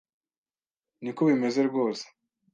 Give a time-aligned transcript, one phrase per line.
[1.01, 2.05] Ni ko bimeze rwose,